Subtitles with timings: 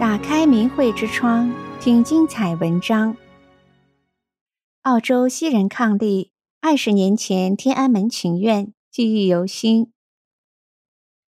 [0.00, 3.16] 打开明慧之窗，听精彩文章。
[4.82, 9.90] 澳洲西人伉俪，二十年前天安门请愿，记忆犹新。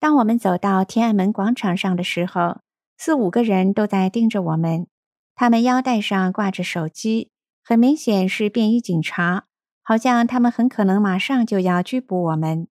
[0.01, 2.59] 当我们走到天安门广场上的时候，
[2.97, 4.89] 四五个人都在盯着我们，
[5.37, 7.31] 他们腰带上挂着手机，
[7.63, 9.47] 很明显是便衣警察，
[9.85, 12.67] 好像他们很可能马上就要拘捕我们。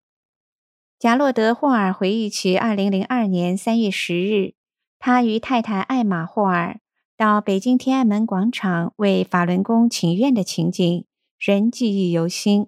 [0.99, 4.57] 贾洛德·霍尔回忆起二零零二年三月十日。
[5.00, 6.79] 他与太太艾玛·霍尔
[7.15, 11.06] 到北京天安门广场为法轮功请愿的情景，
[11.39, 12.68] 仍记忆犹新。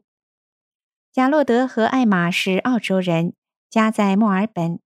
[1.11, 3.33] 贾洛德和艾玛是澳洲人，
[3.69, 4.79] 家在墨尔本。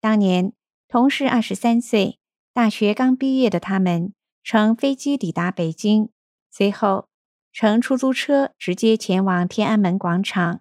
[0.00, 0.52] 当年
[0.88, 2.18] 同是二十三岁，
[2.52, 4.12] 大学刚毕业的他们
[4.44, 6.10] 乘飞机抵达北京，
[6.50, 7.08] 随后
[7.52, 10.60] 乘出租车直接前往天安门广场。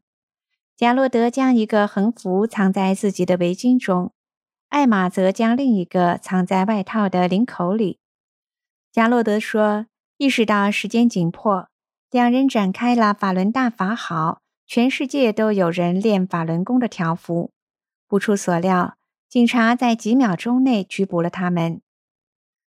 [0.77, 4.13] 贾洛德将一个横幅藏在自己的围巾中。
[4.71, 7.99] 艾玛则将另一个藏在外套的领口里。
[8.89, 9.87] 贾洛德说
[10.17, 11.67] ：“意识到时间紧迫，
[12.09, 17.51] 两人展开了‘法轮大法好，全世界都有人练法轮功’的条幅。
[18.07, 18.95] 不出所料，
[19.27, 21.81] 警察在几秒钟内拘捕了他们。”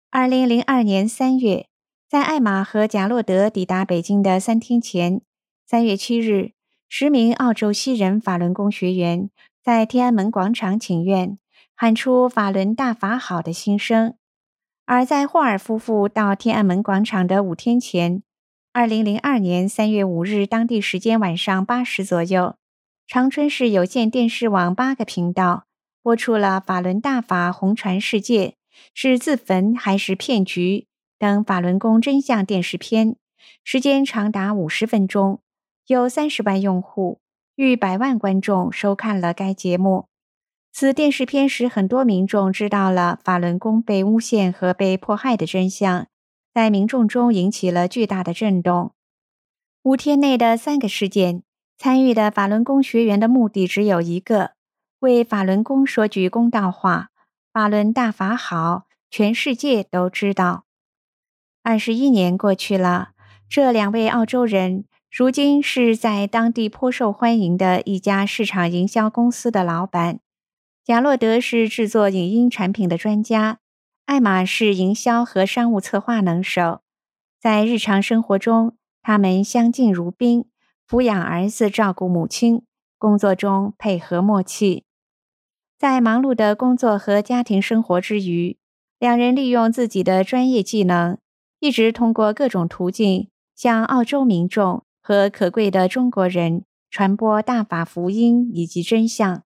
[0.09, 1.67] 二零零二年三月，
[2.07, 5.21] 在艾玛和贾洛德抵达北京的三天前，
[5.65, 6.53] 三月七日，
[6.87, 9.29] 十名澳洲西人法轮功学员
[9.61, 11.37] 在天安门广场请愿。
[11.81, 14.15] 喊出“法轮大法好”的心声，
[14.85, 18.21] 而在霍尔夫妇到天安门广场的五天前，
[18.73, 22.57] 二零零二年三月五日当地时间晚上八时左右，
[23.07, 25.63] 长春市有线电视网八个频道
[26.03, 28.55] 播出了“法轮大法红传世界，
[28.93, 30.85] 是自焚还是骗局”
[31.17, 33.15] 等法轮功真相电视片，
[33.63, 35.39] 时间长达五十分钟，
[35.87, 37.21] 有三十万用户、
[37.55, 40.07] 逾百万观众收看了该节目。
[40.71, 46.07] 此电视片使很多民众知道了法轮功被诬陷和被迫害的真相，
[46.53, 48.93] 在民众中引起了巨大的震动。
[49.83, 51.43] 五天内的三个事件，
[51.77, 54.51] 参与的法轮功学员的目的只有一个：
[54.99, 57.09] 为法轮功说句公道话。
[57.51, 60.65] 法轮大法好，全世界都知道。
[61.63, 63.09] 二十一年过去了，
[63.49, 70.19] 这两位澳洲人如今是在当地颇受欢迎的一家市场营销公司的老板。
[70.85, 73.59] 贾洛德是制作影音产品的专家，
[74.05, 76.81] 艾玛是营销和商务策划能手。
[77.39, 80.45] 在日常生活中，他们相敬如宾，
[80.87, 82.63] 抚养儿子，照顾母亲，
[82.97, 84.83] 工作中配合默契。
[85.77, 88.57] 在忙碌的工作和家庭生活之余，
[88.97, 91.17] 两人利用自己的专业技能，
[91.59, 99.43] 一直通过各种途径向澳洲民众和可贵的中国人传播大法福音以及真相。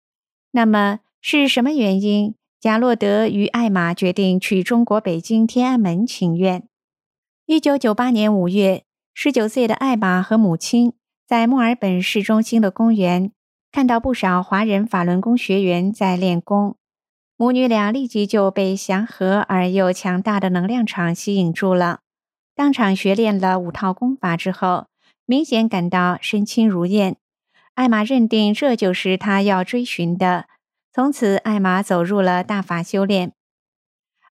[0.50, 2.34] 那么，是什么原因？
[2.60, 6.66] 贾洛德与艾玛决定去中国北京天安门请愿。
[7.46, 8.84] 一九九八年五月，
[9.14, 10.92] 十九岁的艾玛和母亲
[11.26, 13.32] 在墨尔本市中心的公园
[13.72, 16.76] 看到不少华人法轮功学员在练功，
[17.36, 22.00] 母女俩立即就被祥和而又强大的能量场吸引住了。
[22.54, 24.86] 当场学练了五套功法之后，
[25.26, 27.16] 明显感到身轻如燕。
[27.74, 30.46] 艾玛认定这就是她要追寻的。
[30.98, 33.32] 从此，艾玛走入了大法修炼。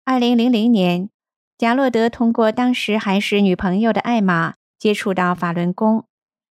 [0.03, 1.09] 二零零零年，
[1.57, 6.03] 贾洛德通过当时还是女朋友的艾玛接触到法轮功，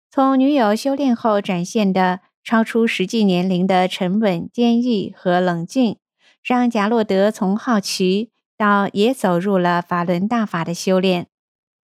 [0.10, 5.98] 从女友修炼后展现的超出实际年龄的沉稳、坚毅和冷静，
[6.42, 11.28] 让贾洛德从好奇到也走入了法轮大法的修炼。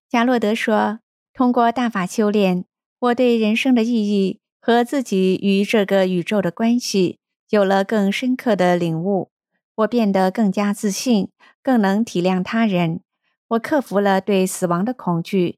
[0.08, 1.00] 贾洛德说
[1.34, 2.66] ：“通过大法修炼，
[3.00, 7.18] 我对人生的意义和自己与这个宇宙的关系。”
[7.52, 9.30] 有了更深刻的领悟，
[9.76, 11.28] 我变得更加自信，
[11.62, 13.02] 更能体谅他人。
[13.50, 15.58] 我克服了对死亡的恐惧，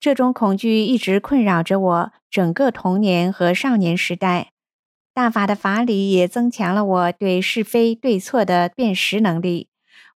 [0.00, 4.52] 这种恐惧一直困扰着我整个童年和少年时代。
[5.12, 9.68] 大法的法理也增强了我对是非对错的辨识能力，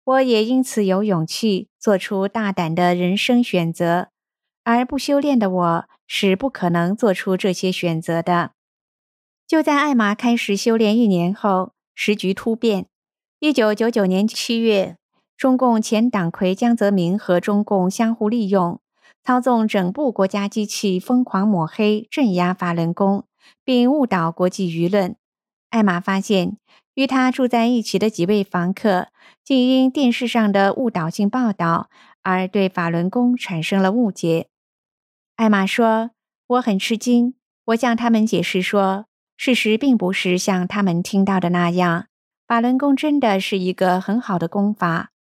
[0.04, 4.08] 我也因此有勇气做出大胆的人生选择，
[4.64, 8.52] 而不修炼的我是不可能做出这些选择的。
[9.48, 12.84] 就在艾玛开始修炼一年后，时局突变。
[13.38, 14.98] 一九九九年七月，
[15.38, 18.78] 中共前党魁江泽民和中共相互利用，
[19.24, 23.24] 操纵整部国家机器，疯狂抹黑、镇压法轮功，
[23.64, 25.16] 并误导国际舆论。
[25.70, 26.58] 艾玛发现，
[26.92, 29.08] 与她住在一起的几位房客，
[29.42, 31.88] 竟因电视上的误导性报道
[32.20, 34.48] 而对法轮功产生了误解。
[35.36, 36.10] 艾玛说
[36.48, 37.32] ：“我很吃惊，
[37.64, 39.06] 我向他们解释说。”
[39.38, 42.06] 事实并不是像他们听到的那样，
[42.44, 45.12] 法轮功真的是一个很好的功法。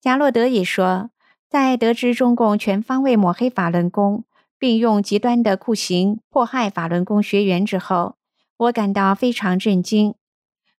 [0.00, 1.10] 贾洛德也说，
[1.50, 4.24] 在得知中共全方位抹黑法轮功，
[4.58, 8.16] 并用极端的酷刑迫害法轮功学员之后，
[8.56, 10.14] 我感到非常震惊。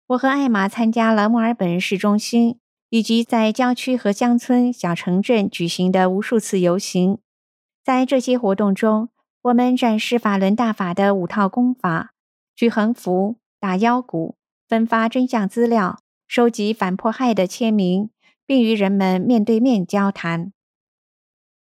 [0.08, 2.60] 我和艾玛参加了墨尔本市中心
[2.90, 7.20] 以及在郊区和乡村小城镇举行的无数次游行。
[7.84, 9.10] 在这些活动中，
[9.44, 12.14] 我们展示法轮大法的五套功法：
[12.56, 14.38] 举横幅、打腰鼓、
[14.68, 18.10] 分发真相资料、收集反迫害的签名，
[18.46, 20.54] 并与人们面对面交谈。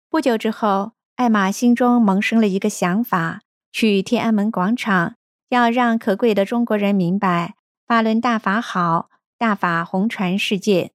[0.10, 3.42] 不久之后，艾玛心中萌生了一个想法：
[3.74, 5.16] 去天安门广场，
[5.50, 7.56] 要让可贵的中国人明白。
[7.86, 10.92] 法轮大法好，大法红传世界。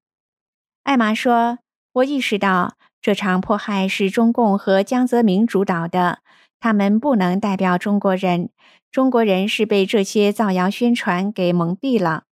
[0.83, 1.59] 艾玛说
[1.93, 6.21] ：“我意识到这场迫害是中共和江泽民主导的，
[6.61, 8.51] 他们不能代表中国人。
[8.93, 12.25] 中国人是被这些造谣宣传给蒙蔽了。”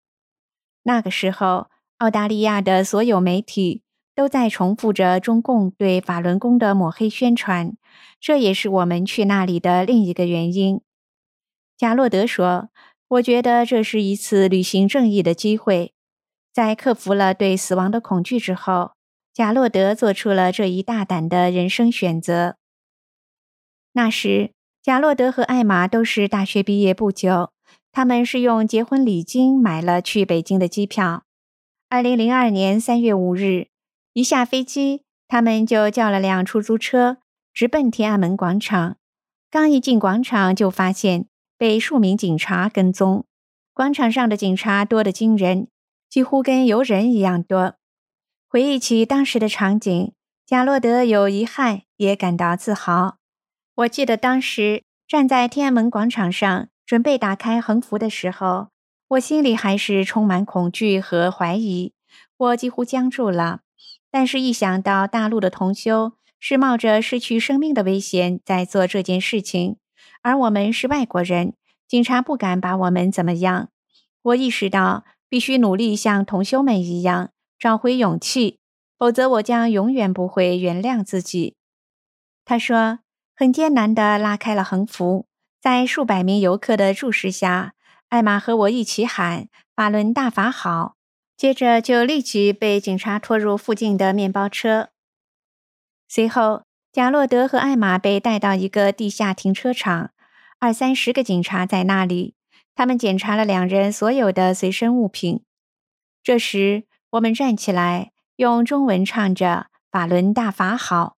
[0.84, 3.82] 那个时候，澳大利亚的所有媒体
[4.14, 7.76] 都在重复着中共对法轮功的抹黑宣传，
[8.20, 10.80] 这也是我们去那里的另一个原因。
[11.76, 12.68] 贾洛德说。
[13.12, 15.94] 我觉得这是一次履行正义的机会。
[16.52, 18.92] 在克服了对死亡的恐惧之后，
[19.32, 22.57] 贾洛德做出了这一大胆的人生选择。
[23.98, 27.50] 那时，贾洛德和艾玛都是大学毕业不久，
[27.90, 31.24] 他们是用结婚礼金买了去北京的机票。
[31.88, 33.66] 二零零二年三月五日，
[34.12, 37.16] 一下飞机，他们就叫了辆出租车，
[37.52, 38.98] 直奔天安门广场。
[39.50, 41.26] 刚一进广场，就发现。
[41.56, 43.24] 被数名警察跟踪，
[43.74, 45.66] 广场上的警察多得惊人，
[46.08, 47.74] 几乎跟游人一样多。
[48.48, 50.12] 回忆起当时的场景，
[50.46, 53.17] 贾洛德有遗憾，也感到自豪。
[53.78, 58.70] 我记得当时站在天安门广场上，准备打开横幅的时候，
[59.10, 61.92] 我心里还是充满恐惧和怀疑，
[62.36, 63.60] 我几乎僵住了。
[64.10, 69.76] 但是，一想到大陆的同修是冒着失去生命的危险在做这件事情。
[70.22, 71.54] 而我们是外国人，
[71.86, 73.68] 警察不敢把我们怎么样。
[74.22, 78.58] 我意识到必须努力像同修们一样找回勇气，
[78.98, 81.54] 否则我将永远不会原谅自己。
[82.44, 82.98] 他说，
[83.38, 85.28] 很艰难地拉开了横幅，
[85.60, 87.72] 在数百名游客的注视下，
[88.08, 89.46] 艾玛和我一起喊
[89.76, 90.96] “法轮大法好”，
[91.38, 94.88] 接着就立即被警察拖入附近的面包车。
[96.08, 100.10] 随后，贾洛德和艾玛被带到一个地下停车场，
[100.58, 102.34] 二三十个警察在那里，
[102.74, 105.44] 他们检查了两人所有的随身物品。
[106.24, 111.14] 这时，我们站起来，用中文唱着“法轮大法好”。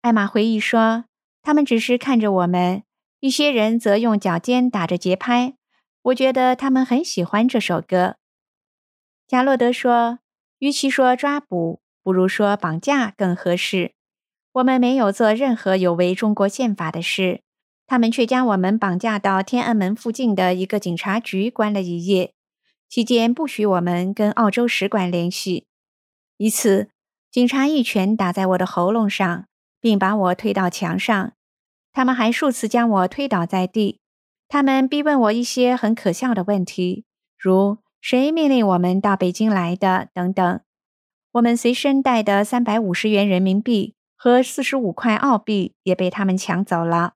[0.00, 1.04] 艾玛回忆说，
[1.42, 2.82] 他们只是看着我们，
[3.20, 5.54] 一些人则用脚尖打着节拍。
[6.02, 8.16] 我觉得他们很喜欢这首歌。
[9.26, 10.18] 贾洛德说，
[10.58, 13.92] 与其说抓捕，不如说绑架更合适。
[14.52, 17.42] 我们没有做任何有违中国宪法的事，
[17.86, 22.34] 他们却将我们绑架到天安门附近的一个警察局关了一夜，
[22.88, 25.66] 期间不许我们跟澳洲使馆联系。
[26.38, 26.88] 一次，
[27.30, 29.46] 警察一拳打在我的喉咙上，
[29.80, 31.32] 并把我推到墙上。
[31.92, 34.00] 他们还数次将我推倒在地。
[34.48, 37.04] 他们逼问我一些很可笑的问题，
[37.38, 40.60] 如“谁命令我们到北京来的”等等。
[41.32, 43.94] 我们随身带的三百五十元人民币。
[44.22, 47.14] 和四十五块澳币也被他们抢走了。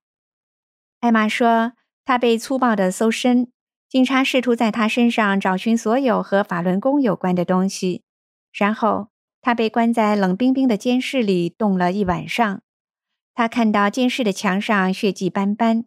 [1.01, 3.49] 艾玛说，她被粗暴地搜身，
[3.91, 8.05] 警察试图在她身上找寻所有和法轮功有关的东西。
[8.55, 9.09] 然后，
[9.45, 12.63] 他被关在冷冰冰的监室里冻了一晚上。
[13.35, 15.85] 他看到监室的墙上血迹斑斑。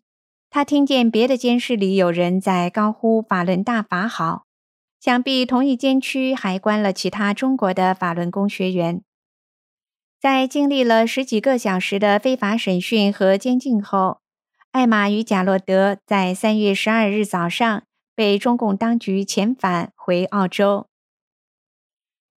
[0.51, 4.45] 他听见别的监室里有人在高呼“法轮大法好”。
[5.01, 9.01] 想必同一监区还关了其他中国的法轮功学员。
[10.19, 14.19] 在经历了十几个小时的非法审讯和监禁后，
[14.71, 17.83] 艾玛与贾洛德在三月十二日早上
[18.15, 20.85] 被中共当局遣返回澳洲。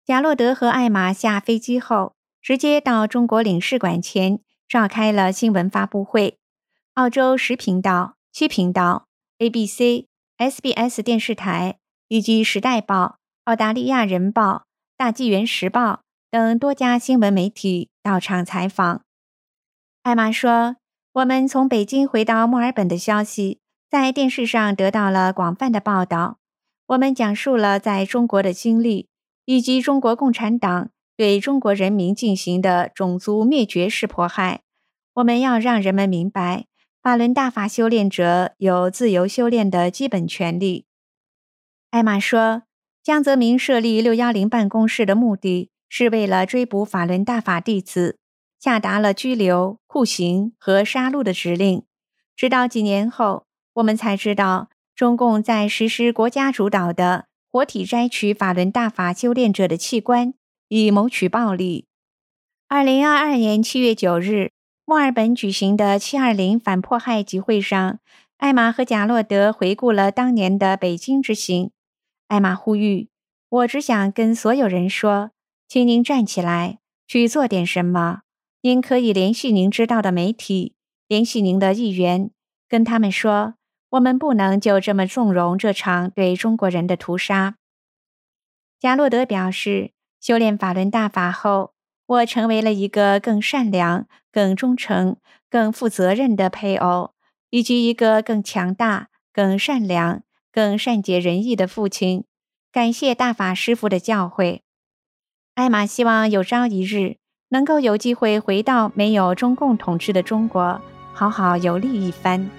[0.09, 6.39] 贾洛德和艾玛下飞机后，直接到中国领事馆前召开了新闻发布会。
[6.95, 9.05] 澳洲十频道、七频道、
[9.37, 10.07] ABC、
[10.39, 13.05] SBS 电视台以及《时代报》、
[13.43, 14.51] 澳大利亚人报、
[14.97, 15.93] 《大纪元时报》。
[16.31, 19.03] 等多家新闻媒体到场采访。
[20.01, 20.77] 艾玛说
[21.13, 26.39] ：“我们从北京回到墨尔本的消息在电视上得到了广泛的报道。
[26.87, 29.07] 我们讲述了在中国的经历，
[29.49, 34.61] 以及中国共产党对中国人民进行的种族灭绝式迫害。
[35.15, 36.67] 我们要让人们明白，
[37.01, 40.85] 法轮大法修炼者有自由修炼的基本权利。”
[41.89, 42.61] 艾玛说
[43.01, 48.19] ：“江泽民设立六幺零办公室的目的。”是为了追捕法轮大法弟子，
[48.59, 51.83] 下达了拘留、酷刑和杀戮的指令。
[52.35, 60.35] 直到几年后，我们才知道，中共在实施国家主导的活体摘取法轮大法修炼者的器官，
[60.67, 61.87] 以谋取暴利。
[62.67, 64.51] 二零二二年七月九日，
[64.85, 67.99] 墨尔本举行的七二零反迫害集会上，
[68.37, 71.71] 艾玛和贾洛德回顾了当年的北京之行。
[72.27, 73.09] 艾玛呼吁
[73.49, 75.31] ：“我只想跟所有人说，
[75.67, 76.77] 请您站起来，
[77.07, 78.21] 去做点什么。
[78.61, 80.75] 您可以联系您知道的媒体，
[81.07, 82.29] 联系您的议员，
[82.67, 83.55] 跟他们说，
[83.89, 87.55] 我们不能就这么纵容这场对中国人的屠杀。”
[88.79, 89.91] 贾洛德表示
[90.21, 91.73] ：“修炼法轮大法后。”
[92.09, 95.17] 我成为了一个更善良、更忠诚、
[95.47, 97.13] 更负责任的配偶，
[97.51, 102.23] 以及一个更强大、更善良、更善解人意的父亲。
[102.71, 104.61] 感谢大法师父的教诲。
[105.53, 107.17] 艾玛希望有朝一日
[107.49, 110.81] 能够有机会回到没有中共统治的中国，
[111.13, 112.58] 好好游历一番。